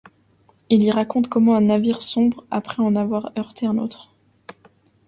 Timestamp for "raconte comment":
0.89-1.55